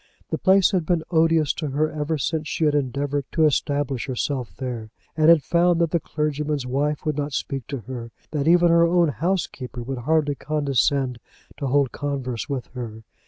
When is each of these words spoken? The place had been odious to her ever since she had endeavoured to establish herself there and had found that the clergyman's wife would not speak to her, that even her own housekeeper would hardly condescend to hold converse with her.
The 0.31 0.39
place 0.39 0.71
had 0.71 0.83
been 0.83 1.03
odious 1.11 1.53
to 1.53 1.67
her 1.67 1.91
ever 1.91 2.17
since 2.17 2.47
she 2.47 2.65
had 2.65 2.73
endeavoured 2.73 3.25
to 3.33 3.45
establish 3.45 4.07
herself 4.07 4.51
there 4.57 4.89
and 5.15 5.29
had 5.29 5.43
found 5.43 5.79
that 5.79 5.91
the 5.91 5.99
clergyman's 5.99 6.65
wife 6.65 7.05
would 7.05 7.15
not 7.17 7.33
speak 7.33 7.67
to 7.67 7.81
her, 7.81 8.09
that 8.31 8.47
even 8.47 8.69
her 8.69 8.83
own 8.87 9.09
housekeeper 9.09 9.83
would 9.83 9.99
hardly 9.99 10.33
condescend 10.33 11.19
to 11.57 11.67
hold 11.67 11.91
converse 11.91 12.49
with 12.49 12.65
her. 12.73 13.03